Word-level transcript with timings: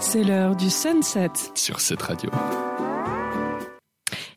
C'est 0.00 0.24
l'heure 0.24 0.56
du 0.56 0.70
sunset. 0.70 1.28
sur 1.54 1.80
cette 1.80 2.02
radio. 2.02 2.30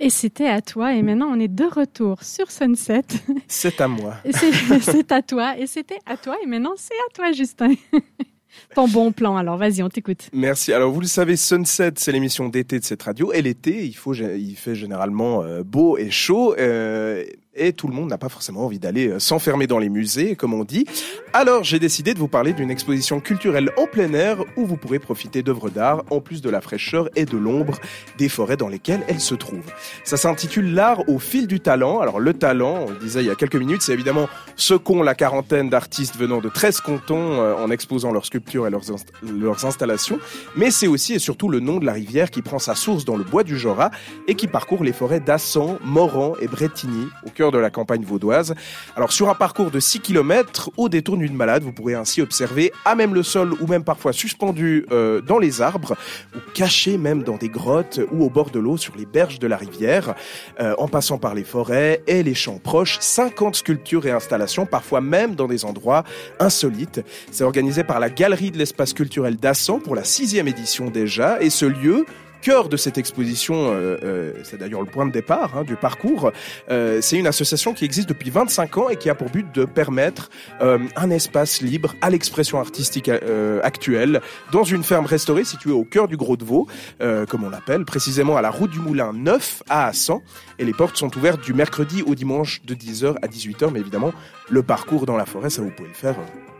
Et 0.00 0.10
c'était 0.10 0.46
à 0.48 0.60
toi. 0.62 0.94
Et 0.94 1.02
maintenant, 1.02 1.26
on 1.30 1.40
est 1.40 1.48
de 1.48 1.64
retour 1.64 2.22
sur 2.22 2.50
Sunset. 2.50 3.02
C'est 3.48 3.80
à 3.80 3.88
moi. 3.88 4.14
C'est 4.80 5.10
à 5.10 5.22
toi. 5.22 5.58
Et 5.58 5.66
c'était 5.66 5.98
à 6.06 6.16
toi. 6.16 6.36
Et 6.42 6.46
maintenant, 6.46 6.74
c'est 6.76 6.94
à 6.94 7.12
toi, 7.14 7.32
Justin. 7.32 7.74
Ton 8.74 8.86
bon 8.88 9.10
plan. 9.12 9.36
Alors, 9.36 9.56
vas-y, 9.56 9.82
on 9.82 9.88
t'écoute. 9.88 10.28
Merci. 10.32 10.72
Alors, 10.72 10.92
vous 10.92 11.00
le 11.00 11.06
savez, 11.06 11.36
Sunset, 11.36 11.92
c'est 11.96 12.12
l'émission 12.12 12.48
d'été 12.48 12.78
de 12.78 12.84
cette 12.84 13.02
radio. 13.02 13.32
Et 13.32 13.42
l'été, 13.42 13.84
il, 13.84 13.92
faut, 13.94 14.14
il 14.14 14.54
fait 14.54 14.74
généralement 14.76 15.42
euh, 15.42 15.62
beau 15.64 15.98
et 15.98 16.10
chaud. 16.10 16.54
euh, 16.58 17.24
et 17.54 17.72
tout 17.72 17.88
le 17.88 17.94
monde 17.94 18.08
n'a 18.08 18.18
pas 18.18 18.28
forcément 18.28 18.64
envie 18.64 18.78
d'aller 18.78 19.08
euh, 19.08 19.18
s'enfermer 19.18 19.66
dans 19.66 19.78
les 19.78 19.88
musées, 19.88 20.36
comme 20.36 20.54
on 20.54 20.64
dit. 20.64 20.86
Alors, 21.32 21.64
j'ai 21.64 21.78
décidé 21.78 22.14
de 22.14 22.18
vous 22.18 22.28
parler 22.28 22.52
d'une 22.52 22.70
exposition 22.70 23.20
culturelle 23.20 23.70
en 23.76 23.86
plein 23.86 24.12
air 24.12 24.44
où 24.56 24.64
vous 24.64 24.76
pourrez 24.76 24.98
profiter 24.98 25.42
d'œuvres 25.42 25.70
d'art 25.70 26.04
en 26.10 26.20
plus 26.20 26.40
de 26.40 26.50
la 26.50 26.60
fraîcheur 26.60 27.08
et 27.16 27.24
de 27.24 27.36
l'ombre 27.36 27.78
des 28.16 28.28
forêts 28.28 28.56
dans 28.56 28.68
lesquelles 28.68 29.02
elles 29.08 29.20
se 29.20 29.34
trouvent. 29.34 29.72
Ça 30.04 30.16
s'intitule 30.16 30.72
L'art 30.72 31.08
au 31.08 31.18
fil 31.18 31.46
du 31.46 31.60
talent. 31.60 32.00
Alors, 32.00 32.20
le 32.20 32.34
talent, 32.34 32.84
on 32.86 32.90
le 32.90 32.98
disait 32.98 33.22
il 33.22 33.26
y 33.26 33.30
a 33.30 33.34
quelques 33.34 33.56
minutes, 33.56 33.82
c'est 33.82 33.92
évidemment 33.92 34.28
ce 34.56 34.74
qu'ont 34.74 35.02
la 35.02 35.14
quarantaine 35.14 35.68
d'artistes 35.70 36.16
venant 36.16 36.40
de 36.40 36.48
13 36.48 36.80
cantons 36.80 37.40
euh, 37.40 37.54
en 37.54 37.70
exposant 37.70 38.12
leurs 38.12 38.26
sculptures 38.26 38.66
et 38.66 38.70
leurs, 38.70 38.84
leurs 39.22 39.64
installations. 39.64 40.18
Mais 40.56 40.70
c'est 40.70 40.86
aussi 40.86 41.14
et 41.14 41.18
surtout 41.18 41.48
le 41.48 41.60
nom 41.60 41.78
de 41.78 41.86
la 41.86 41.92
rivière 41.92 42.30
qui 42.30 42.42
prend 42.42 42.58
sa 42.58 42.74
source 42.74 43.04
dans 43.04 43.16
le 43.16 43.24
bois 43.24 43.42
du 43.42 43.58
Jura 43.58 43.90
et 44.26 44.34
qui 44.34 44.46
parcourt 44.46 44.84
les 44.84 44.92
forêts 44.92 45.20
d'Assan, 45.20 45.78
Moran 45.84 46.34
et 46.40 46.48
Bretigny, 46.48 47.06
cœur 47.38 47.52
de 47.52 47.58
la 47.58 47.70
campagne 47.70 48.02
vaudoise. 48.02 48.56
Alors 48.96 49.12
sur 49.12 49.30
un 49.30 49.36
parcours 49.36 49.70
de 49.70 49.78
6 49.78 50.00
km, 50.00 50.70
au 50.76 50.88
détour 50.88 51.16
d'une 51.16 51.36
balade, 51.36 51.62
vous 51.62 51.72
pourrez 51.72 51.94
ainsi 51.94 52.20
observer 52.20 52.72
à 52.84 52.96
même 52.96 53.14
le 53.14 53.22
sol 53.22 53.54
ou 53.60 53.66
même 53.68 53.84
parfois 53.84 54.12
suspendu 54.12 54.86
euh, 54.90 55.20
dans 55.20 55.38
les 55.38 55.62
arbres 55.62 55.94
ou 56.34 56.38
caché 56.52 56.98
même 56.98 57.22
dans 57.22 57.36
des 57.36 57.48
grottes 57.48 58.00
ou 58.10 58.24
au 58.24 58.28
bord 58.28 58.50
de 58.50 58.58
l'eau 58.58 58.76
sur 58.76 58.96
les 58.96 59.06
berges 59.06 59.38
de 59.38 59.46
la 59.46 59.56
rivière, 59.56 60.14
euh, 60.58 60.74
en 60.78 60.88
passant 60.88 61.18
par 61.18 61.36
les 61.36 61.44
forêts 61.44 62.02
et 62.08 62.24
les 62.24 62.34
champs 62.34 62.58
proches, 62.58 62.98
50 62.98 63.54
sculptures 63.54 64.06
et 64.06 64.10
installations, 64.10 64.66
parfois 64.66 65.00
même 65.00 65.36
dans 65.36 65.46
des 65.46 65.64
endroits 65.64 66.02
insolites. 66.40 67.00
C'est 67.30 67.44
organisé 67.44 67.84
par 67.84 68.00
la 68.00 68.10
Galerie 68.10 68.50
de 68.50 68.58
l'espace 68.58 68.94
culturel 68.94 69.36
d'Assan 69.36 69.78
pour 69.80 69.94
la 69.94 70.02
sixième 70.02 70.48
édition 70.48 70.90
déjà, 70.90 71.40
et 71.40 71.50
ce 71.50 71.66
lieu 71.66 72.04
cœur 72.40 72.68
de 72.68 72.76
cette 72.76 72.98
exposition, 72.98 73.72
euh, 73.72 73.98
euh, 74.02 74.32
c'est 74.44 74.58
d'ailleurs 74.58 74.80
le 74.80 74.86
point 74.86 75.06
de 75.06 75.12
départ 75.12 75.56
hein, 75.56 75.64
du 75.64 75.76
parcours, 75.76 76.32
euh, 76.70 77.00
c'est 77.00 77.16
une 77.16 77.26
association 77.26 77.74
qui 77.74 77.84
existe 77.84 78.08
depuis 78.08 78.30
25 78.30 78.78
ans 78.78 78.88
et 78.88 78.96
qui 78.96 79.10
a 79.10 79.14
pour 79.14 79.30
but 79.30 79.46
de 79.54 79.64
permettre 79.64 80.30
euh, 80.60 80.78
un 80.96 81.10
espace 81.10 81.60
libre 81.60 81.94
à 82.00 82.10
l'expression 82.10 82.58
artistique 82.58 83.08
euh, 83.08 83.60
actuelle 83.62 84.20
dans 84.52 84.64
une 84.64 84.82
ferme 84.82 85.06
restaurée 85.06 85.44
située 85.44 85.72
au 85.72 85.84
cœur 85.84 86.08
du 86.08 86.16
Gros 86.16 86.36
de 86.36 86.44
Vaud, 86.44 86.66
euh, 87.00 87.26
comme 87.26 87.44
on 87.44 87.50
l'appelle, 87.50 87.84
précisément 87.84 88.36
à 88.36 88.42
la 88.42 88.50
route 88.50 88.70
du 88.70 88.80
Moulin 88.80 89.12
9 89.12 89.62
à 89.68 89.86
Assan. 89.86 90.22
Et 90.58 90.64
les 90.64 90.72
portes 90.72 90.96
sont 90.96 91.16
ouvertes 91.16 91.42
du 91.42 91.54
mercredi 91.54 92.02
au 92.02 92.14
dimanche 92.14 92.62
de 92.64 92.74
10h 92.74 93.16
à 93.22 93.26
18h, 93.26 93.70
mais 93.72 93.80
évidemment, 93.80 94.12
le 94.48 94.62
parcours 94.62 95.06
dans 95.06 95.16
la 95.16 95.26
forêt, 95.26 95.50
ça 95.50 95.62
vous 95.62 95.70
pouvez 95.70 95.88
le 95.88 95.94
faire 95.94 96.16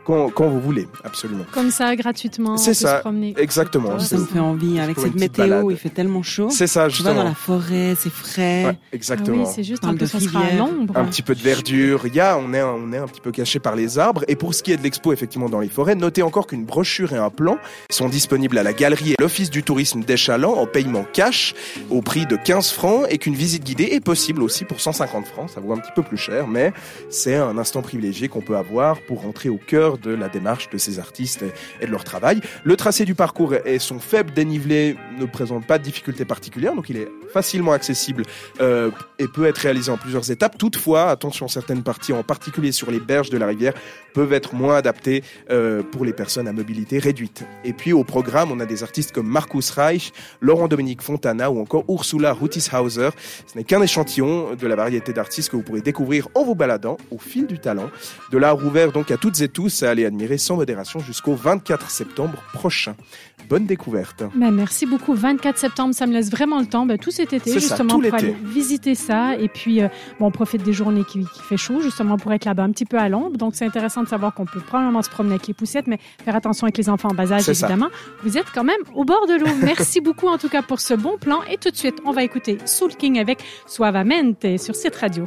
quand, 0.09 0.31
quand 0.31 0.48
vous 0.48 0.61
voulez, 0.61 0.89
absolument. 1.05 1.45
Comme 1.53 1.70
ça, 1.70 1.95
gratuitement. 1.95 2.56
C'est 2.56 2.73
ça, 2.73 2.97
se 2.97 3.01
promener. 3.03 3.34
Exactement. 3.37 3.98
C'est- 3.98 4.17
ça 4.17 4.19
me 4.23 4.25
fait 4.27 4.39
envie. 4.39 4.81
Avec 4.81 4.98
cette 4.98 5.15
météo, 5.15 5.45
balade. 5.45 5.67
il 5.70 5.77
fait 5.77 5.91
tellement 5.91 6.23
chaud. 6.23 6.48
C'est 6.50 6.67
ça, 6.67 6.89
Tu 6.89 7.03
vas 7.03 7.11
dans 7.11 7.17
justement. 7.17 7.25
la 7.25 7.34
forêt, 7.34 7.95
c'est 7.98 8.11
frais. 8.11 8.65
Ouais, 8.65 8.73
Ah 8.75 8.95
exactement. 8.95 9.42
oui, 9.45 9.50
c'est 9.55 9.62
juste, 9.65 9.83
plus, 9.83 9.95
de 9.97 10.05
on 10.05 10.20
sera 10.20 10.41
à 10.41 10.53
l'ombre. 10.55 10.97
un 10.97 11.05
petit 11.05 11.20
peu 11.20 11.34
de 11.34 11.41
verdure. 11.42 12.06
Il 12.06 12.15
y 12.15 12.20
a, 12.20 12.39
on 12.39 12.55
est, 12.55 12.59
un- 12.61 12.69
on 12.69 12.91
est 12.92 12.97
un 12.97 13.06
petit 13.06 13.20
peu 13.20 13.31
caché 13.33 13.59
par 13.59 13.77
les 13.77 13.98
arbres. 13.98 14.25
Et 14.28 14.34
pour 14.37 14.55
ce 14.55 14.62
qui 14.62 14.73
est 14.73 14.78
de 14.78 14.83
l'expo, 14.83 15.12
effectivement, 15.12 15.50
dans 15.50 15.61
les 15.61 15.69
forêts, 15.69 15.95
notez 15.95 16.22
encore 16.22 16.47
qu'une 16.47 16.65
brochure 16.65 17.12
et 17.12 17.19
un 17.19 17.28
plan 17.31 17.59
sont 17.91 18.09
disponibles 18.09 18.56
à 18.56 18.62
la 18.62 18.72
galerie 18.72 19.12
et 19.12 19.17
l'office 19.20 19.50
du 19.50 19.62
tourisme 19.62 20.00
d'Échalon 20.03 20.59
en 20.59 20.67
paiement 20.67 21.05
cash 21.12 21.55
au 21.91 22.00
prix 22.00 22.25
de 22.25 22.37
15 22.37 22.70
francs 22.70 23.05
et 23.11 23.19
qu'une 23.19 23.34
visite 23.34 23.62
guidée 23.62 23.89
est 23.93 24.00
possible 24.00 24.43
aussi 24.43 24.65
pour 24.65 24.81
150 24.81 25.27
francs. 25.27 25.50
Ça 25.50 25.61
vaut 25.61 25.72
un 25.75 25.78
petit 25.78 25.93
peu 25.94 26.03
plus 26.03 26.16
cher, 26.16 26.47
mais 26.49 26.72
c'est 27.11 27.37
un 27.37 27.59
instant 27.59 27.82
privilégié 27.82 28.28
qu'on 28.28 28.41
peut 28.41 28.56
avoir 28.56 29.00
pour 29.03 29.21
rentrer 29.22 29.49
au 29.50 29.59
cœur 29.59 29.97
de 30.03 30.10
la 30.10 30.28
démarche 30.28 30.70
de 30.70 30.78
ces 30.78 30.98
artistes 30.98 31.44
et, 31.81 31.86
de 31.86 31.91
leur 31.91 32.04
travail. 32.04 32.41
Le 32.64 32.76
tracé 32.76 33.04
du 33.04 33.14
parcours 33.14 33.54
et 33.64 33.78
son 33.78 33.98
faible 33.98 34.32
dénivelé 34.32 34.97
ne 35.19 35.26
présente 35.26 35.66
pas 35.66 35.78
de 35.78 35.84
difficultés 35.84 36.25
particulières, 36.25 36.75
donc 36.75 36.91
il 36.91 36.97
est 36.97 37.09
facilement 37.32 37.72
accessible 37.72 38.25
euh, 38.60 38.91
et 39.19 39.28
peut 39.28 39.47
être 39.47 39.58
réalisé 39.58 39.91
en 39.91 39.97
plusieurs 39.97 40.31
étapes. 40.31 40.56
Toutefois, 40.58 41.10
attention, 41.10 41.48
certaines 41.48 41.82
parties, 41.82 42.12
en 42.12 42.22
particulier 42.22 42.72
sur 42.72 42.91
les 42.91 43.00
berges 43.00 43.31
de 43.31 43.38
la 43.38 43.47
rivière, 43.47 43.75
peuvent 44.14 44.32
être 44.32 44.54
moins 44.54 44.76
adaptées 44.76 45.22
euh, 45.50 45.82
pour 45.82 46.04
les 46.04 46.12
personnes 46.12 46.48
à 46.48 46.53
mobilité 46.53 46.98
réduite. 46.98 47.44
Et 47.64 47.72
puis 47.72 47.92
au 47.92 48.04
programme, 48.04 48.50
on 48.50 48.60
a 48.60 48.66
des 48.66 48.82
artistes 48.82 49.12
comme 49.12 49.28
Marcus 49.28 49.70
Reich, 49.70 50.12
Laurent-Dominique 50.41 51.03
Fontana 51.03 51.50
ou 51.50 51.60
encore 51.60 51.84
Ursula 51.88 52.32
Rutishauser. 52.32 53.10
Ce 53.47 53.56
n'est 53.56 53.64
qu'un 53.64 53.82
échantillon 53.82 54.54
de 54.54 54.66
la 54.66 54.76
variété 54.76 55.12
d'artistes 55.12 55.50
que 55.50 55.56
vous 55.56 55.62
pourrez 55.62 55.81
découvrir 55.81 56.28
en 56.34 56.44
vous 56.44 56.54
baladant 56.54 56.97
au 57.10 57.19
fil 57.19 57.47
du 57.47 57.58
talent. 57.58 57.91
De 58.31 58.38
l'art 58.38 58.64
ouvert 58.64 58.92
donc 58.92 59.10
à 59.10 59.16
toutes 59.16 59.41
et 59.41 59.48
tous 59.48 59.82
à 59.88 59.93
aller 59.93 60.04
admirer 60.04 60.38
sans 60.38 60.56
modération 60.56 61.00
jusqu'au 61.00 61.34
24 61.34 61.91
septembre 61.91 62.43
prochain. 62.53 62.94
Bonne 63.49 63.65
découverte. 63.65 64.25
Ben, 64.34 64.50
merci 64.50 64.84
beaucoup. 64.84 65.15
24 65.15 65.56
septembre, 65.56 65.94
ça 65.94 66.06
me 66.06 66.12
laisse 66.12 66.31
vraiment 66.31 66.60
le 66.60 66.66
temps. 66.66 66.84
Ben, 66.84 66.99
tout 66.99 67.10
cet 67.10 67.32
été, 67.32 67.50
ça, 67.50 67.59
justement, 67.59 67.94
tout 67.94 68.00
pour 68.03 68.15
aller 68.15 68.37
visiter 68.44 68.94
ça. 68.94 69.37
Et 69.37 69.49
puis, 69.49 69.81
euh, 69.81 69.88
bon, 70.21 70.26
on 70.26 70.31
profite 70.31 70.62
des 70.62 70.75
journées 70.75 71.04
qui, 71.04 71.21
qui 71.21 71.43
fait 71.43 71.56
chaud, 71.56 71.81
justement, 71.81 72.19
pour 72.19 72.32
être 72.32 72.44
là-bas 72.44 72.65
un 72.65 72.71
petit 72.71 72.84
peu 72.84 72.99
à 72.99 73.09
l'ombre. 73.09 73.38
Donc, 73.38 73.54
c'est 73.54 73.65
intéressant 73.65 74.03
de 74.03 74.09
savoir 74.09 74.34
qu'on 74.34 74.44
peut 74.44 74.60
probablement 74.60 75.03
se 75.03 75.09
promener 75.09 75.34
avec 75.34 75.47
les 75.47 75.54
poussettes, 75.54 75.87
mais 75.87 75.99
faire 76.25 76.37
attention 76.37 76.66
avec 76.66 76.76
les 76.76 76.91
enfants 76.91 77.09
en 77.10 77.15
bas 77.15 77.32
âge, 77.32 77.43
ça. 77.43 77.53
évidemment. 77.53 77.88
Vous 78.22 78.37
êtes 78.37 78.50
quand 78.55 78.65
même 78.65 78.81
au 78.94 79.05
bord 79.05 79.26
de 79.26 79.34
l'eau. 79.34 79.50
Merci 79.62 80.00
beaucoup, 80.00 80.28
en 80.28 80.37
tout 80.37 80.49
cas, 80.49 80.62
pour 80.62 80.81
ce 80.81 80.94
bon 80.94 81.16
plan. 81.16 81.41
Et 81.50 81.56
tout 81.56 81.70
de 81.70 81.76
suite, 81.76 81.97
on 82.05 82.12
va 82.12 82.25
écouter 82.25 82.59
Soul 82.66 82.94
King 82.97 83.19
avec 83.19 83.38
Suavamente 83.66 84.59
sur 84.59 84.75
cette 84.75 84.97
radio. 84.97 85.25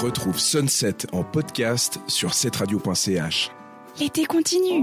Retrouve 0.00 0.38
Sunset 0.38 0.96
en 1.12 1.22
podcast 1.22 2.00
sur 2.08 2.32
cetteradio.ch. 2.32 3.50
L'été 3.98 4.24
continue. 4.24 4.82